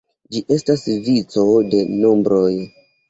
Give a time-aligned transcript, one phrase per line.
[0.35, 1.45] Ĝi estas vico
[1.75, 2.51] de nombroj.